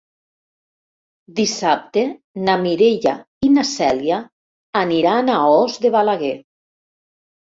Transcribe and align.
Dissabte 1.39 2.05
na 2.47 2.55
Mireia 2.61 3.13
i 3.47 3.49
na 3.57 3.65
Cèlia 3.73 4.17
aniran 4.81 5.29
a 5.35 5.37
Os 5.59 5.77
de 5.85 5.93
Balaguer. 5.97 6.33